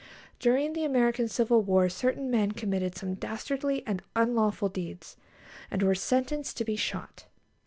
During 0.39 0.73
the 0.73 0.83
American 0.83 1.27
Civil 1.27 1.61
War 1.61 1.87
certain 1.87 2.31
men 2.31 2.53
committed 2.53 2.95
some 2.95 3.13
dastardly 3.13 3.83
and 3.85 4.01
unlawful 4.15 4.67
deeds, 4.67 5.15
and 5.69 5.83
were 5.83 5.93
sentenced 5.93 6.57
to 6.57 6.65
be 6.65 6.75
shot. 6.75 7.25